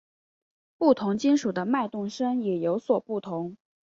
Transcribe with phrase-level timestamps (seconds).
[0.79, 3.55] 不同金属的脉动声也有所不同。